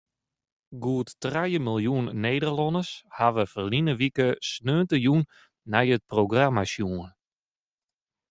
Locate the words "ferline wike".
3.53-4.27